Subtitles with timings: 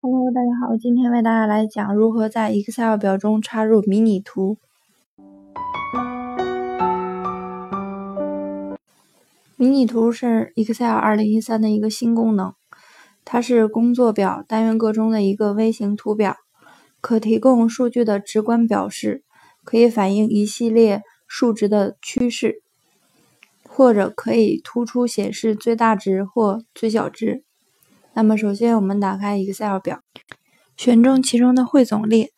[0.00, 4.56] Hello，大家好，今天为大家来讲如何在 Excel 表中插入迷你图。
[9.56, 12.54] 迷你图是 Excel 2013的一个新功能，
[13.24, 16.36] 它是工作表单元格中的一个微型图表，
[17.00, 19.22] 可提供数据的直观表示，
[19.64, 22.62] 可以反映一系列数值的趋势，
[23.76, 27.42] 或者可以突出显示最大值或最小值。
[28.12, 30.00] 那么，首先我们打开 Excel 表，
[30.76, 32.30] 选中其中的汇总列，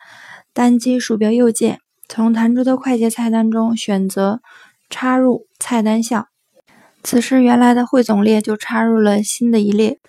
[0.55, 4.41] 单击鼠标右键，从弹出的快捷菜单中选择
[4.89, 6.27] 插入菜单项。
[7.03, 10.01] 此时，原来的汇总列就插入了新的一列。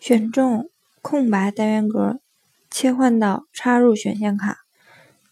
[0.00, 0.70] 选中
[1.02, 2.20] 空白单元格，
[2.70, 4.56] 切换到插入选项卡，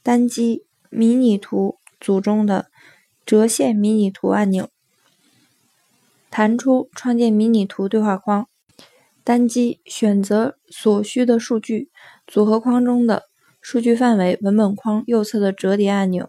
[0.03, 2.67] 单击迷你图组中的
[3.25, 4.69] 折线迷你图按钮，
[6.37, 8.49] 弹出创建迷你图对话框。
[9.23, 11.91] 单击选择所需的数据
[12.27, 13.23] 组合框中的
[13.61, 16.29] 数据范围文本框右侧的折叠按钮，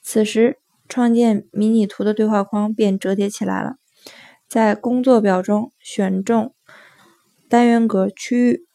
[0.00, 3.74] 此时创建迷你图的对话框便折叠起来了。
[4.48, 6.54] 在工作表中选中
[7.48, 8.66] 单元格区域，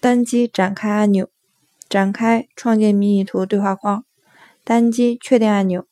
[0.00, 1.30] 单击展开按钮，
[1.88, 4.04] 展开创建迷你图对话框，
[4.64, 5.86] 单击确定按钮，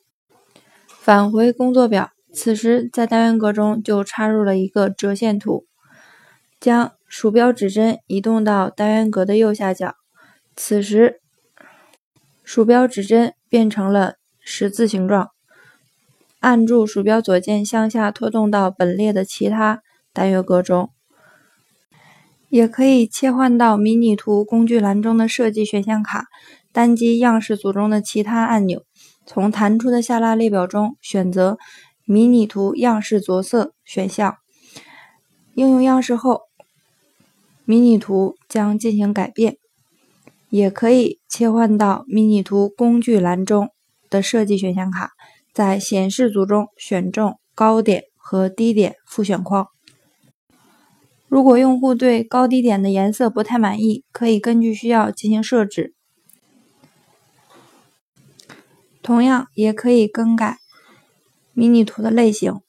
[0.86, 2.10] 返回工作表。
[2.32, 5.66] 此时在单元格中就插入了一个折线图。
[6.60, 9.96] 将鼠标指针移动到单元格的右下角，
[10.54, 11.20] 此时
[12.44, 15.30] 鼠标指针变成了十字形状。
[16.38, 20.90] 按住鼠标左键向下拖动到本列的其他单元格中，
[22.48, 26.26] 也可以切换到迷你图工具栏中的设计选项卡，
[26.72, 28.82] 单击样式组中的其他按钮，
[29.26, 31.58] 从弹出的下拉列表中选择
[32.12, 34.36] 迷你图样式着色选项，
[35.54, 36.42] 应用样式后。
[37.64, 39.56] 迷你图将进行改变，
[40.50, 43.70] 也可以切换到迷你图工具栏中
[44.10, 45.12] 的设计选项卡，
[45.54, 49.68] 在显示组中选中高点和低点复选框。
[51.28, 55.94] 如果用户对高低点的颜色不太满意，可以根据需要进行设置。
[59.02, 60.58] 同样，也可以更改
[61.52, 62.60] 迷你图的类型。